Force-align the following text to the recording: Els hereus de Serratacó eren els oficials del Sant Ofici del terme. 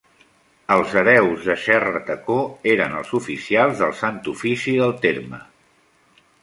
Els 0.75 0.95
hereus 1.01 1.43
de 1.49 1.57
Serratacó 1.65 2.39
eren 2.73 2.97
els 3.03 3.13
oficials 3.23 3.85
del 3.85 3.95
Sant 4.05 4.19
Ofici 4.35 4.79
del 4.83 5.01
terme. 5.09 5.47